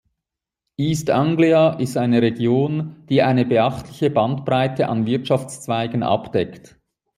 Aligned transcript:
East 0.77 1.11
Anglia 1.11 1.73
ist 1.73 1.95
eine 1.95 2.23
Region, 2.23 3.03
die 3.09 3.21
eine 3.21 3.45
beachtliche 3.45 4.09
Bandbreite 4.09 4.89
an 4.89 5.05
Wirtschaftszweigen 5.05 6.01
abdeckt. 6.01 6.75